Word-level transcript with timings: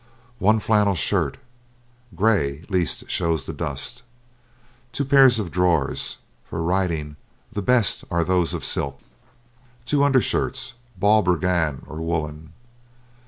One 0.39 0.57
flannel 0.57 0.95
shirt. 0.95 1.37
Gray 2.15 2.65
least 2.69 3.07
shows 3.11 3.45
the 3.45 3.53
dust. 3.53 4.01
Two 4.93 5.05
pairs 5.05 5.37
of 5.37 5.51
drawers. 5.51 6.17
For 6.43 6.59
riding, 6.63 7.17
the 7.51 7.61
best 7.61 8.03
are 8.09 8.23
those 8.23 8.55
of 8.55 8.65
silk. 8.65 8.99
Two 9.85 10.03
undershirts, 10.03 10.73
balbriggan 10.97 11.83
or 11.87 12.01
woollen. 12.01 12.51